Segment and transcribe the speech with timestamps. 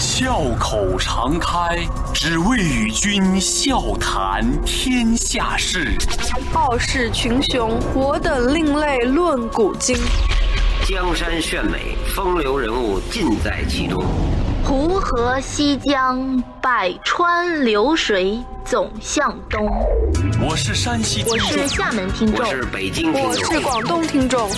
[0.00, 5.94] 笑口常开，只为与君笑谈天下事。
[6.54, 9.94] 傲视群雄，我等另类论古今。
[10.88, 14.02] 江山炫美，风流人物尽在其中。
[14.64, 19.68] 湖河西江，百川流水总向东。
[20.40, 24.48] 我是山西听我，是厦门听众我，是北京听我，是广东听众，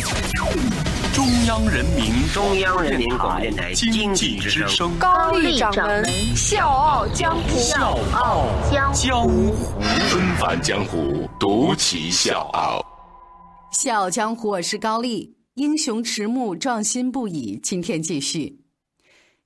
[1.13, 7.59] 中央人民中央人民广播电台经经济之济之声声，高丽掌门笑傲江湖。
[7.59, 9.53] 笑傲江江湖。
[10.09, 12.83] 纷繁江湖，独骑笑傲。
[13.73, 17.61] 笑傲江湖，我是高丽，英雄迟暮，壮心不已。
[17.62, 18.61] 今天继续。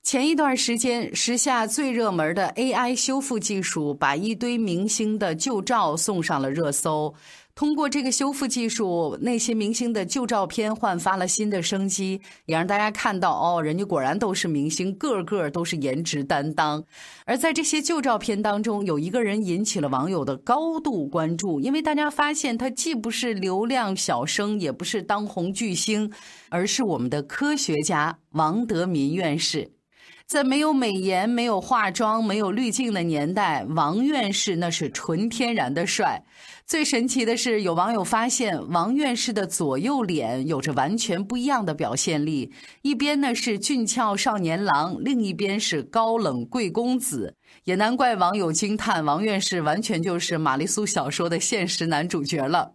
[0.01, 7.13] 前一段时间，时下最热门的 AI 修复技术，把一堆明星的旧照送上了热搜。
[7.57, 16.83] 通过这个修复技术，那些明星的旧照片焕发了新的生机，也让大家看到哦，人家果然都是明星，个个都是颜值担当。
[17.25, 26.11] 而在这些旧照片当中，有一个人引起了网友的高度关注，因为大家发现他既不是流量小生，也不是当红巨星，
[26.49, 29.76] 而是我们的科学家王德民院士。
[30.27, 36.21] 在没有美颜、没有化妆、没有滤镜的年代，王院士那是纯天然的帅。
[36.65, 47.33] 最神奇的是，有网友发现王院士的左右脸有着完全不一样的表现力，一边呢是俊俏少年郎，另一边是高冷贵公子。
[47.63, 52.73] 也难怪网友惊叹，王院士完全就是玛丽苏小说的现实男主角了。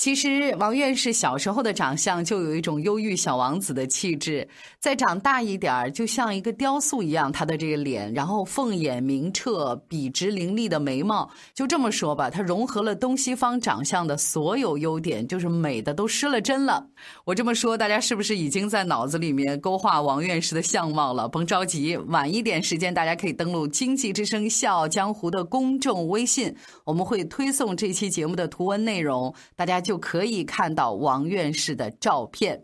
[0.00, 4.48] 其实，王院士小时候的长相就有一种忧郁小王子的气质，
[4.78, 16.86] 再长大一点儿，就像一个雕塑一样，他的这个脸，然后凤眼明澈、笔直凌厉的眉毛，就这么说吧，他融合了东西方长相的所有优点，就是美的都失了真了。
[17.26, 21.28] 我这么说，大家是不是已经在脑子里面勾画王院士的相貌了？
[21.28, 32.62] 甭着急，晚一点时间，大家可以登录《经济之声笑傲江湖》的公众微信，我们会推送这期节目的图文内容，大家就就可以看到王院士的照片。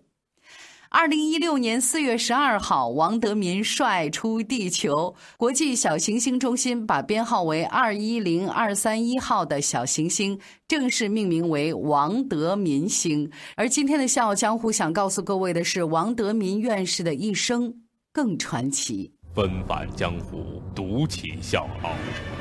[0.91, 5.17] 二零一六年四月十二号，王德民率出地球。
[5.37, 10.39] 国际小行星中心把编号为二一零二三一号的小行星
[10.69, 13.29] 正式命名为王德民星。
[13.57, 17.75] 而今天的《笑傲江湖》想告诉各位的是，王德民院士的一生
[18.13, 19.13] 更传奇。
[19.35, 21.91] 纷繁江湖，独骑笑傲。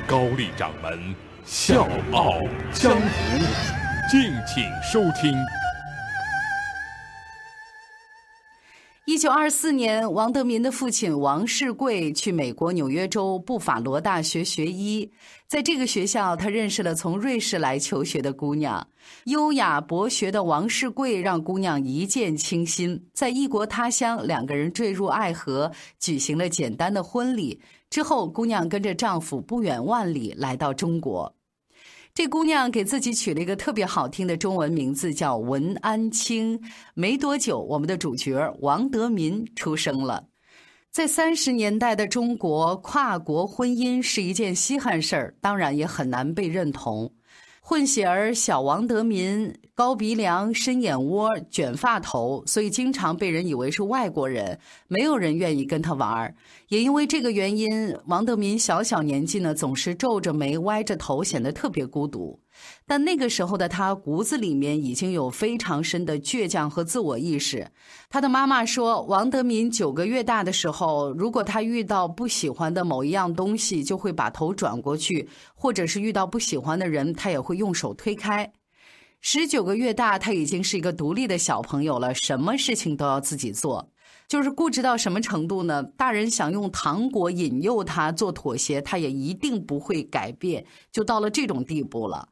[0.06, 1.12] 高丽掌门
[1.44, 2.40] 笑傲
[2.72, 5.34] 江湖，敬请收听。
[9.04, 15.10] 一九二四年，王德民的父亲王世贵去美国纽约州布法罗大学学医，
[15.48, 18.86] 在这个学校，他认识了从瑞士来求学的姑娘。
[19.24, 27.60] 优雅博学的王世贵让姑娘一见倾心，在异国他乡，两个人坠入爱河，举行了简单的婚礼。
[27.90, 31.35] 之后，姑娘跟着丈夫不远万里来到中国。
[32.16, 36.58] 这姑娘给自己取了一个特别好听的中文名字，叫文安清。
[36.94, 40.26] 没多久，我们的主角王德民出生了。
[40.90, 47.12] 在三十年代的中国，跨国婚姻是一件稀罕事儿，当然也很难被认同。
[47.68, 56.32] 混血儿小王德民，高鼻梁、深眼窝、卷发头，所以经常被人以为是外国人，没有人愿意跟他玩儿。
[56.68, 62.38] 也因为这个原因，王德民小小年纪呢，总是皱着眉、歪着头，显得特别孤独。
[62.86, 67.70] 但那个时候的他骨子里面已经有非常深的倔强和自我意识。
[68.08, 78.52] 他的妈妈说，王德民九个月大的时候，如果他遇到不喜欢的某一样东西，就会把头转过去，或者是遇到不喜欢的人，他也会用手推开。
[79.20, 83.90] 十九个月大，他已经是一个独立的小朋友了，什么事情都要自己做。
[84.28, 85.82] 就是固执到什么程度呢？
[85.96, 92.28] 大人想用糖果引诱他做妥协，他也一定不会改变，就到了这种地步了。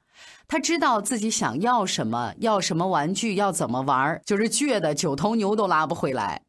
[0.47, 6.43] 他知道自己想要什么，要什么玩具，要怎么玩，就是倔的九头牛都拉不回来。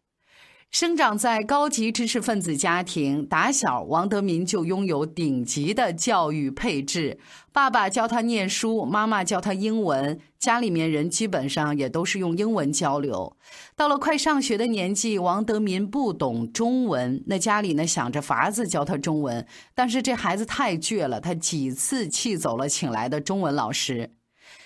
[0.75, 7.17] 生长在高级知识分子家庭，打小王德民就拥有顶级的教育配置。
[7.53, 13.37] 爸爸教他念书，妈妈教他英文，家里面人基本上也都是用英文交流。
[13.77, 24.14] 到了快上学的年纪，王德民不懂中文，那家里呢想着法子教他中文，但是这孩子太倔了，他几次气走了请来的中文老师。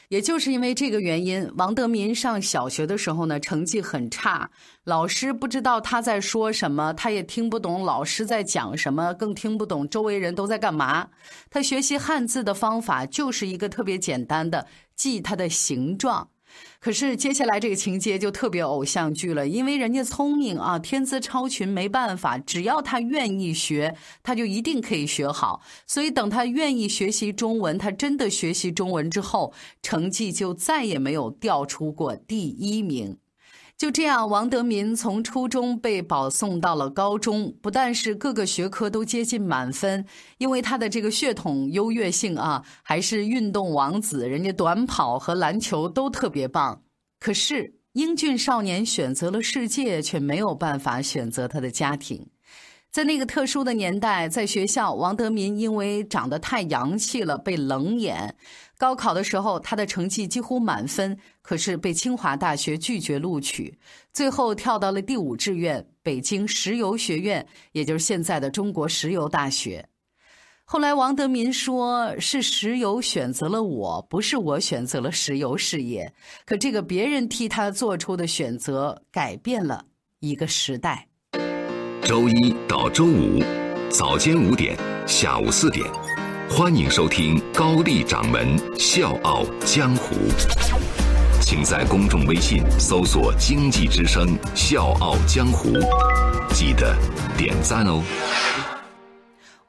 [0.10, 4.50] 也就是因为这个原因，王德民上小学的时候呢，成绩很差，
[4.84, 11.08] 老师不知道他在说什么，他也听不懂老师在讲什么，更听不懂周围人都在干嘛。
[11.52, 14.66] 他学习汉字的方法就是一个特别简单的
[14.96, 16.28] 记它的形状。
[16.80, 25.62] 可是接下来这个情节就特别偶像剧了，因为人家聪明啊，天资超群，没办法，只要他愿意学，他就一定可以学好。
[25.86, 33.18] 所以等他愿意学习中文，他真的学习中文之后，成绩就再也没有掉出过第一名。
[33.80, 40.06] 就这样，王德民从初中被保送到了高中，不但是各个学科都接近满分，
[40.38, 46.84] 因为他的这个血统优越性啊，还是运动王子，人家短跑和篮球都特别棒。
[47.22, 52.28] 可是，英俊少年选择了世界，却没有办法选择他的家庭。
[52.92, 58.36] 在那个特殊的年代，在学校，王德民因为长得太洋气了，被冷眼。
[58.80, 63.78] 高考的时候，他的成绩几乎满分，可是被清华大学拒绝录取，
[64.12, 69.88] 最后跳到了第五志愿——北京石油学院，也就是现在的中国石油大学。
[70.66, 76.12] 后来，王德民说：“是石油选择了我，不是我选择了石油事业。”
[76.46, 79.86] 可这个别人替他做出的选择，改变了
[80.20, 81.09] 一个时代。
[82.10, 83.40] 周一到周五，
[83.88, 84.76] 早间五点，
[85.06, 85.86] 下午四点，
[86.50, 90.16] 欢迎收听高丽掌门笑傲江湖。
[91.40, 95.70] 请在公众微信搜索“经济之声笑傲江湖”，
[96.52, 96.98] 记得
[97.38, 98.02] 点赞哦。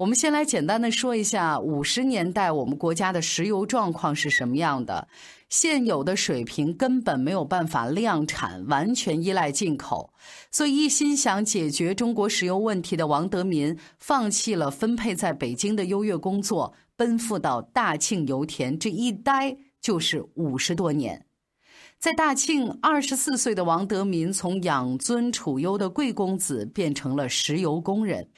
[0.00, 5.06] 我们先来简单的说一下五十年代我们国家的石油状况是什么样的。
[5.50, 10.14] 现有的水平根本没有办法量产，完全依赖进口。
[10.50, 18.79] 所以，一心想解决中国石油问题的王德民，放弃了分配在北京的优越工作，奔赴到大庆油田。
[18.79, 21.26] 这一待就是五十多年。
[21.99, 28.31] 在大庆，二十四岁的王德民从养尊处优的贵公子变成了石油工人。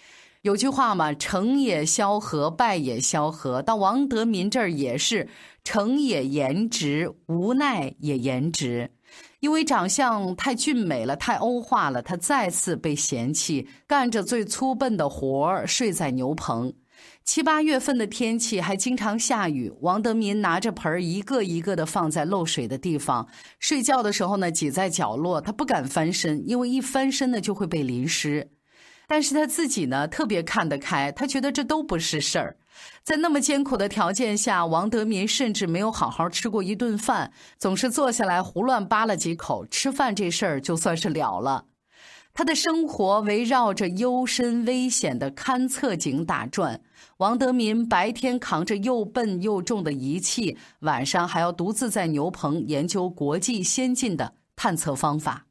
[0.43, 3.63] 有句话嘛，成也萧何，败也萧何。
[3.63, 5.29] 到王德民这儿也是，
[5.63, 8.91] 成也颜值，无奈也颜值。
[9.39, 16.73] 因为长相太俊美了，太欧化了，他再次被嫌弃，干着最粗笨的活儿，睡在牛棚。
[17.25, 23.29] 七八月份的天气还经常下雨，王德民拿着盆儿一个一个的放在漏水的地方，
[23.61, 28.51] 睡觉的时候呢，挤在角落，他不敢翻身，因为一翻身呢就会被淋湿。
[29.13, 32.57] 但是他自己呢，特别看得开，他觉得这都不是事儿。
[33.03, 41.67] 在那么艰苦的条件下，王德民甚至没有好好吃过一顿饭，总是坐下来胡乱扒了几口，吃饭这事儿就算是了了。
[42.33, 46.81] 他的生活围绕着幽深危险的勘测井打转。
[47.19, 55.45] 王德民白天扛着又笨又重的仪器，晚上还要独自在牛棚研究国际先进的探测方法。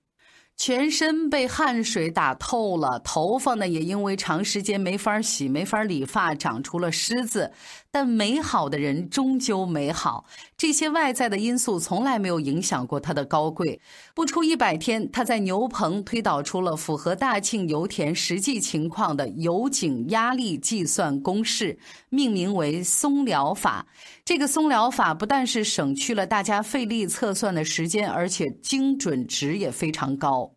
[0.63, 7.51] 全身被汗水打透了，头发呢也因为长时间没法洗、没法理发，长出了虱子。
[7.93, 10.25] 但美好的人终究美好，
[10.57, 13.81] 这些外在的因素从来没有影响过他的高贵。
[14.15, 21.77] 不出一百天，他在牛棚推导出了符合大庆油田实际情况的油井压力计算公式，
[22.07, 23.85] 命名为松疗法。
[24.23, 30.53] 这个松疗法不但是省去了大家费力测算的时间，而且精准值也非常高。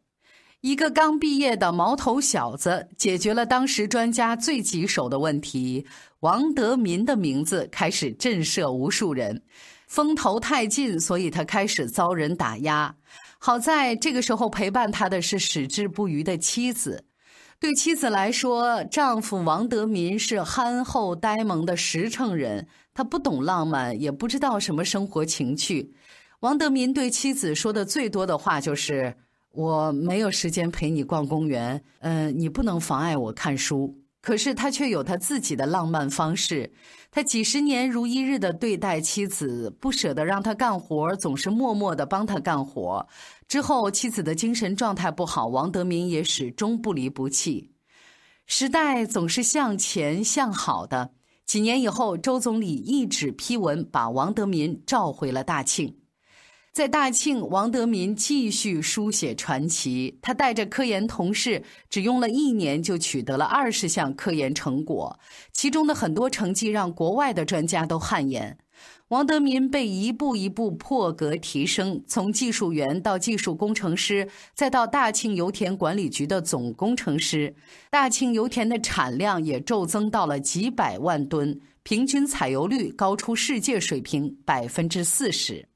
[0.65, 5.85] 一个刚毕业的毛头小子，解决了当时专家最棘手的问题。
[6.21, 9.43] 王德民的名字开始震慑无数人。
[9.87, 12.97] 风头太劲，所以他开始遭人打压。
[13.39, 17.05] 好在这个时候陪伴他的是矢志不渝的妻子。
[17.61, 25.93] 对妻子来说，丈夫王德民是憨厚呆萌的实诚人，他不懂浪漫，也不知道什么生活情趣。
[26.41, 29.15] 王德民对妻子说的最多的话就是。
[29.55, 33.97] 我没有时间陪你逛公园，嗯，你不能妨碍我看书。
[34.21, 36.73] 可是他却有他自己的浪漫方式，
[37.11, 43.07] 他几十年如一日的对待妻子，不舍得让她干活，总是默默的帮她干活。
[43.47, 47.71] 之后妻子的精神状态不好，王德民也始终不离不弃。
[48.47, 51.11] 时代总是向前向好的。
[51.45, 55.95] 几年以后，周总理一纸批文把王德民召回了大庆。
[56.75, 60.19] 在大庆，王德民继续书写传奇。
[60.21, 65.17] 他带着科研同事，只用了一年就取得了二十项科研成果，
[65.53, 68.59] 其中的很多成绩让国外的专家都汗颜。
[69.07, 77.55] 王德民被一步一步破格提升，从技术员到技术工程师，再到大庆油田管理局的总工程师。
[77.89, 85.69] 大庆油田的产量也骤增到了几百万吨，平均采油率高出世界水平百分之四十。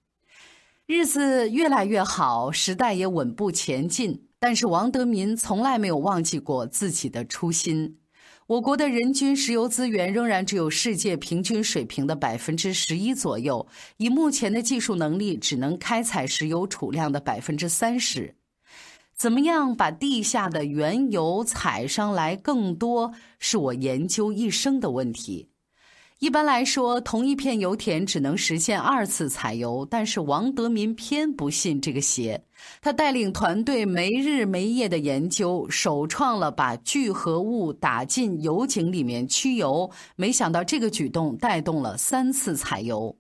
[0.88, 4.24] 日子越来越好，时代也稳步前进。
[4.38, 7.98] 但是王德民从来没有忘记过自己的初心。
[8.46, 13.66] 我国的人均石油资源仍然只有世界平均水平的百分之十一左右，
[13.98, 18.36] 以目前的技术能力，只能开采石油储量的百分之三十。
[19.14, 25.50] 怎么样把地下的原油采上来更多，是我研究一生的问题。
[26.18, 32.42] 一般来说，同一片油田只能实现二次采油，但是王德民偏不信这个邪。
[32.82, 39.88] 他带领团队没日没夜的研究，首创了把聚合物打进油井里面驱油。
[40.16, 43.16] 没想到这个举动带动了三次采油。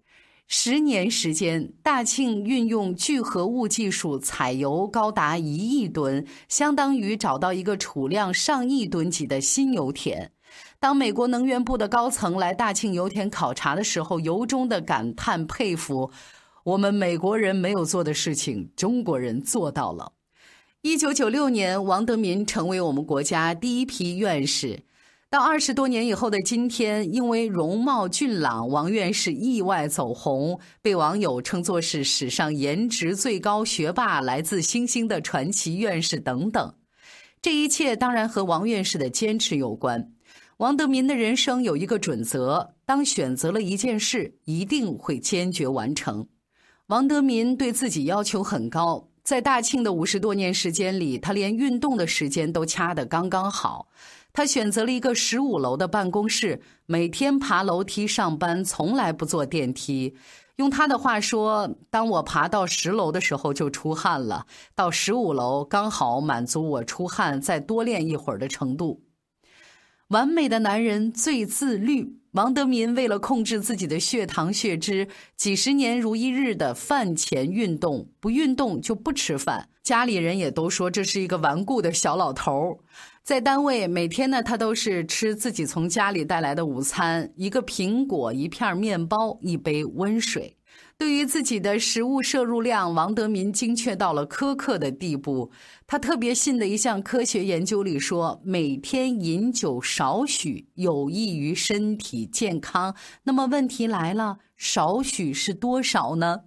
[0.48, 10.32] 十年时间，大庆运用聚合物技术采油高达一亿吨，相当于找到一个储量上亿吨级的新油田。
[10.80, 16.10] 当美国能源部的高层来大庆油田考察的时候，由衷的感叹佩服：
[16.64, 20.12] 我们美国人没有做的事情，中国人做到了。
[20.82, 24.84] 一九九六年，王德民成为我们国家第一批院士。
[25.30, 36.74] 到二十多年以后的今天，因为容貌俊朗，王院士意外走红，被网友称作是史上颜值最高学霸、来自星星的传奇院士等等。
[37.42, 40.12] 这一切当然和王院士的坚持有关。
[40.58, 46.26] 王德民的人生有一个准则：当选择了一件事，一定会坚决完成。
[46.88, 53.86] 王德民对自己要求很高，在大庆的五十多年时间里，他连运动的时间都掐得刚刚好。
[54.32, 60.16] 他选择了一个十五楼的办公室，每天爬楼梯上班，从来不坐电梯。
[60.56, 69.00] 用他的话说：“当我爬到十楼的时候就出汗了，到十五楼刚好满足我出汗再多练一会儿的程度。”
[70.08, 72.16] 完美的男人最自律。
[72.32, 79.68] 王德民为了控制自己的血糖血脂，几十年如一日的饭前运动，不运动就不吃饭。
[79.82, 82.78] 家里人也都说这是一个顽固的小老头儿。
[83.22, 90.57] 在单位，每天呢，他都是吃自己从家里带来的午餐：一个苹果，一片面包，一杯温水。
[90.98, 95.52] 对于自己的食物摄入量，王德民精确到了苛刻的地步。
[95.86, 102.96] 他特别信的一项科学研究里说，每天饮酒少许有益于身体健康。
[103.22, 106.40] 那么问题来了，少许是多少呢？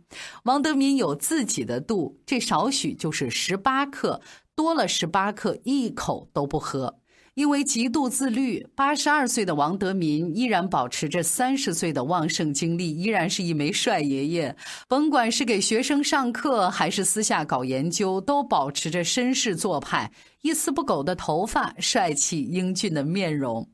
[0.43, 4.19] 王德民有自己的度，这少许就是十八克，
[4.53, 7.00] 多了十八克一口都不喝。
[7.35, 14.53] 因为极度自律，八十二岁的王德民依然保持着三十岁的旺盛精力，依然是一枚帅爷爷。
[14.89, 20.11] 甭管是给学生上课，还是私下搞研究，都保持着绅士做派，
[20.41, 23.69] 一丝不苟的头发，帅气英俊的面容。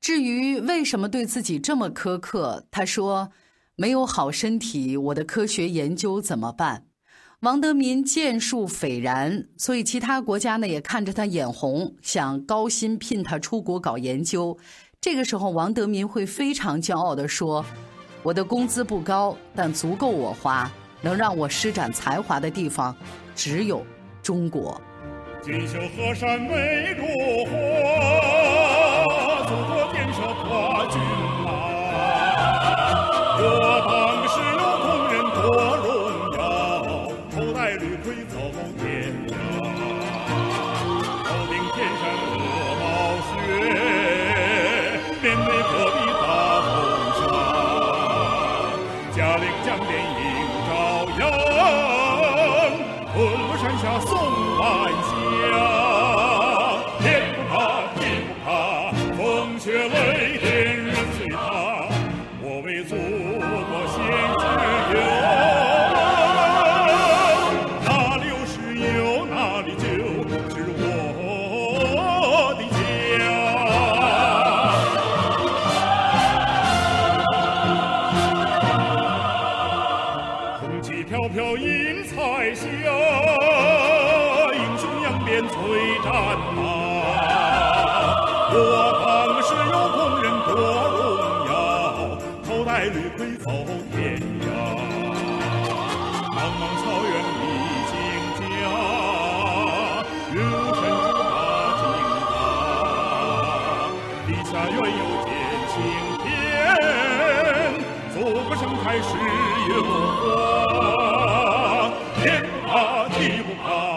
[0.00, 3.30] 至于为什么对自己这么苛刻，他说
[3.74, 6.86] ：“没有好身体，我的科学研究怎么办？”
[7.42, 14.56] 王德民建树斐然，所以其他国家呢也看着他眼红，想高薪聘他出国搞研究。
[15.00, 17.64] 这个时候，王德民会非常骄傲地说
[18.22, 20.70] ：“我的工资不高，但足够我花，
[21.00, 22.94] 能让我施展才华的地方，
[23.34, 23.84] 只有
[24.22, 24.80] 中国。”
[25.42, 27.04] 锦绣河山美如
[27.46, 27.50] 画，
[69.64, 70.21] do?
[108.76, 109.16] 开始
[109.68, 109.92] 有光
[112.22, 113.91] 天不怕地不怕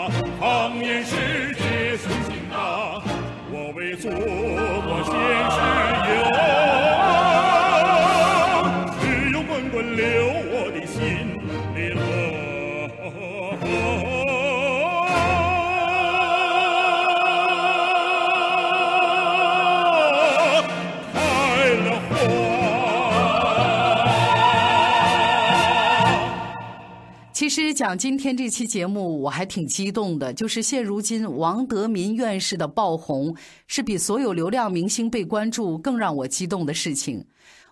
[27.75, 30.34] 讲今天这期节目，我还挺激动的。
[30.34, 33.36] 就是现如今王德民院士的爆红，
[33.67, 37.25] 是比所有流量明星被关注更让我激动的事情。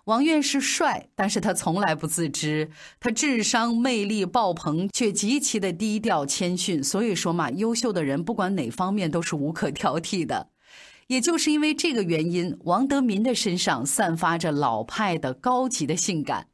[0.04, 2.70] 王院士帅，但是他从来不自知，
[3.00, 6.84] 他智商魅力爆棚，却极其的低调谦逊。
[6.84, 10.50] 所以说嘛，优秀的人不管哪方面都是无可挑剔的。
[11.06, 16.48] 也就是因为这个原因，王德民的身上散发着老派的高级的性感。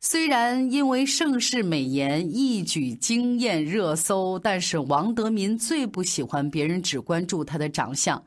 [0.00, 8.22] 虽然因为盛世美颜一举惊艳热搜，但是王德民最不喜欢别人只关注他的长相。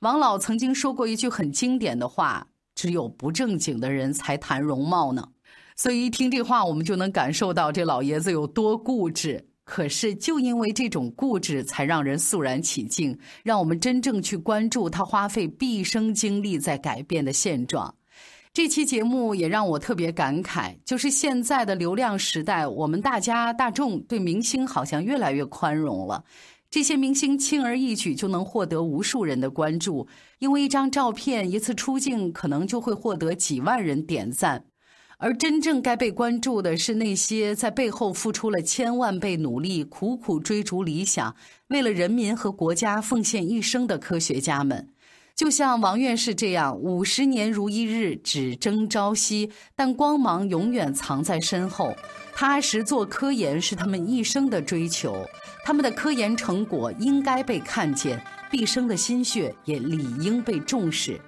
[0.00, 5.30] 王老曾经说过一句很经典的话：“只有不正经的人才谈容貌呢。”
[5.74, 9.48] 所以一听这话，我们就能感受到这老爷子有多固执。
[9.64, 17.92] 可是就因为这种固执，才让人肃然起敬，让我们真正去关注他花费毕生精力在改变的现状。
[18.56, 26.24] 这期节目也让我特别感慨，就是现在的流量时代，我们大家大众对明星好像越来越宽容了。
[26.70, 30.08] 这些明星轻而易举就能获得无数人的关注，
[30.38, 34.64] 因为一张照片、一次出镜，可能就会获得几万人点赞。
[35.18, 41.36] 而真正该被关注的是那些在背后付出了千万倍努力、苦苦追逐理想、
[41.68, 44.88] 为了人民和国家奉献一生的科学家们。
[45.36, 51.94] 就像王院士这样，五十年如一日，只争朝夕，但光芒永远藏在身后。
[52.34, 55.26] 踏实做科研是他们一生的追求，
[55.62, 58.18] 他们的科研成果应该被看见，
[58.50, 61.20] 毕生的心血也理应被重视。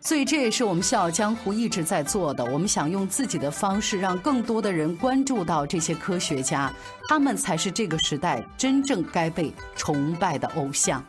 [0.00, 2.44] 所以，这也是我们《笑傲江湖》一直在做的。
[2.44, 6.74] 我们想用自己的方式，让更多的人关注到这些科学家，
[7.08, 11.00] 他们才是这个时代真正该被崇拜的偶像。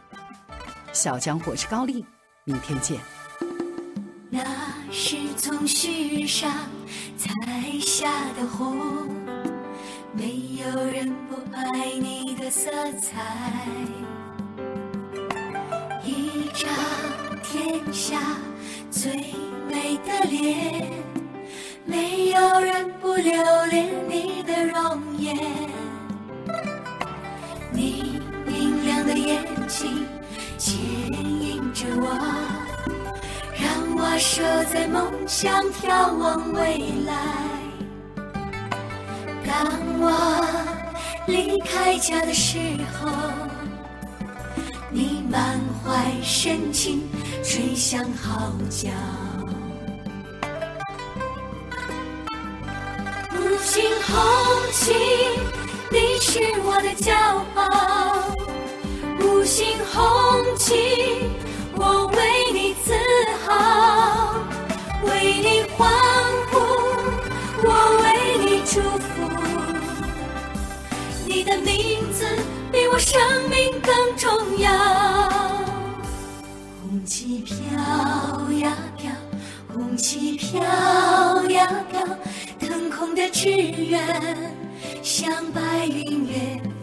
[0.93, 2.05] 《笑傲江湖》是高丽。
[2.47, 2.99] 明天见。
[4.29, 4.39] 那
[4.91, 6.51] 是从旭日上
[7.17, 7.31] 采
[7.79, 9.09] 下的红，
[10.13, 12.69] 没有人不爱你的色
[13.01, 13.65] 彩。
[16.03, 16.69] 一张
[17.41, 18.21] 天下
[18.91, 19.11] 最
[19.67, 20.93] 美的脸，
[21.83, 23.33] 没有人不留
[23.71, 25.35] 恋你的容颜。
[27.71, 30.14] 你明亮的眼睛。
[30.57, 32.07] 牵引着我，
[33.53, 34.41] 让我守
[34.71, 37.13] 在梦想，眺望未来。
[39.45, 39.67] 当
[39.99, 40.05] 我
[41.27, 42.57] 离开家的时
[43.01, 43.11] 候，
[44.89, 47.07] 你满怀深情
[47.43, 48.89] 吹响号角。
[53.33, 54.15] 五星红
[54.71, 54.93] 旗，
[55.91, 57.13] 你是我的骄
[57.55, 58.04] 傲。
[59.55, 60.73] 五星红旗，
[61.77, 62.93] 我为你自
[63.47, 64.35] 豪，
[65.05, 65.89] 为你欢
[66.51, 66.59] 呼，
[67.63, 67.69] 我
[68.03, 69.07] 为你祝福。
[71.25, 71.71] 你的名
[72.11, 72.27] 字
[72.69, 73.17] 比我生
[73.49, 74.69] 命更重要。
[76.81, 77.55] 红旗飘
[78.59, 79.09] 呀飘，
[79.73, 80.59] 红旗飘
[81.45, 82.05] 呀飘，
[82.59, 84.51] 腾空的志愿
[85.01, 86.33] 像白云越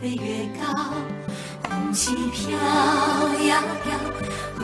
[0.01, 0.95] 飞越高。
[1.93, 2.51] 红旗飘
[3.45, 3.93] 呀飘，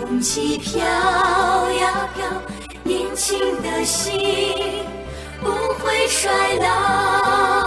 [0.00, 2.24] 红旗飘呀飘，
[2.82, 4.86] 年轻的心
[5.42, 7.57] 不会衰老。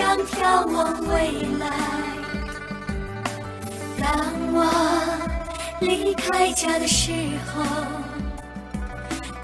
[0.00, 1.66] 想，眺望未来。
[4.00, 4.08] 当
[4.54, 4.64] 我
[5.80, 7.12] 离开家的时
[7.52, 7.62] 候，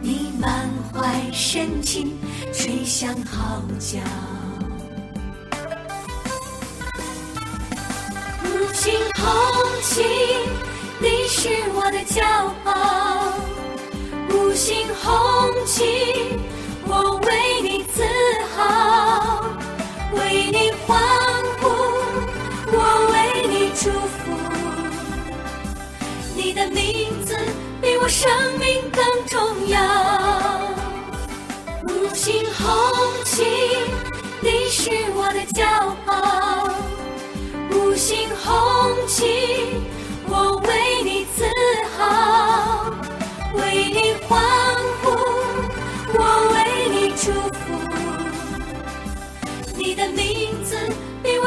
[0.01, 2.19] 你满怀深情
[2.55, 3.99] 吹响号角。
[8.43, 9.27] 五星红
[9.83, 10.03] 旗，
[10.99, 12.25] 你是我的骄
[12.65, 13.35] 傲。
[14.31, 15.85] 五星红旗，
[16.87, 18.03] 我为你自
[18.57, 19.45] 豪。
[20.19, 20.99] 为你欢
[21.61, 21.65] 呼，
[22.73, 22.77] 我
[23.13, 23.15] 为
[23.49, 24.23] 你祝福。
[26.35, 27.37] 你的名字
[27.81, 29.76] 比我生命更重要。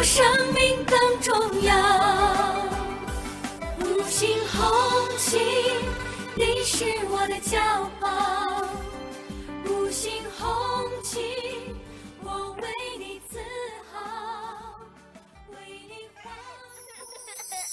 [0.03, 1.75] 生命更重要。
[3.81, 5.37] 五星红旗，
[6.35, 7.59] 你是我的骄
[7.99, 8.67] 傲。
[9.65, 11.19] 五星红旗，
[12.23, 13.39] 我为你自
[13.91, 14.79] 豪，
[15.51, 15.55] 为
[15.87, 16.31] 你欢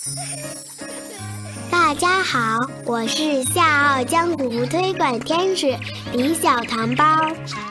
[0.05, 0.95] 呼
[1.87, 5.72] 大家好，我是笑傲江湖推广天使
[6.12, 7.05] 李小糖包，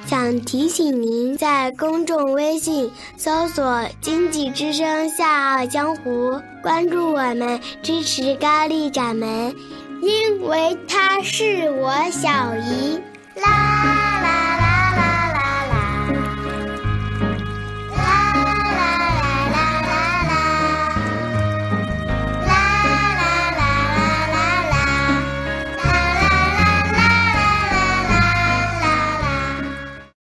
[0.07, 9.53] 想提醒您在公众微信搜索“经济之声笑傲江湖”，关注我们，支持高丽掌门，
[10.01, 12.97] 因为他是我小姨
[13.41, 14.04] 啦。